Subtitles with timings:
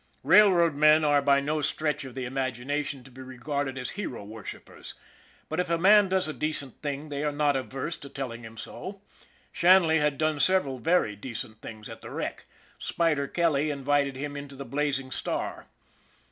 [0.23, 4.95] Railroad men are by no stretch of the imagination to be regarded as hero worshipers,
[5.47, 8.57] but if a man does a decent thing they are not averse to telling him
[8.57, 9.01] so.
[9.51, 12.45] Shanley had done several very decent things at the wreck.
[12.79, 15.67] Spider Kelly invited him into the Blazing Star.